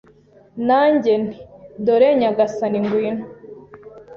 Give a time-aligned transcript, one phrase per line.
[0.67, 1.37] Nanjye nti:
[1.85, 3.25] "Dore nyagasani, ngwino."